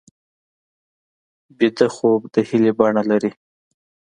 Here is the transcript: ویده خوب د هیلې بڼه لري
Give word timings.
ویده 1.57 1.87
خوب 1.95 2.21
د 2.33 2.35
هیلې 2.47 2.71
بڼه 2.77 3.03
لري 3.09 3.31